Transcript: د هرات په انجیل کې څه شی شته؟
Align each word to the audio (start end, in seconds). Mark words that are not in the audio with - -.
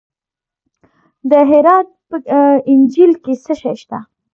د 1.29 1.31
هرات 1.49 1.87
په 2.09 2.15
انجیل 2.71 3.11
کې 3.23 3.33
څه 3.43 3.53
شی 3.61 3.73
شته؟ 3.81 3.97